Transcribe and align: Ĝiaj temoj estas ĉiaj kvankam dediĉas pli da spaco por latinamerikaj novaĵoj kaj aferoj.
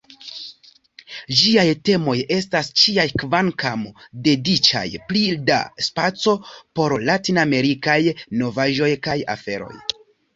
Ĝiaj 1.39 1.65
temoj 1.89 2.15
estas 2.37 2.71
ĉiaj 2.83 3.05
kvankam 3.23 3.83
dediĉas 4.27 4.95
pli 5.11 5.21
da 5.51 5.57
spaco 5.89 6.33
por 6.79 6.97
latinamerikaj 7.11 7.99
novaĵoj 8.43 8.91
kaj 9.09 9.17
aferoj. 9.35 9.77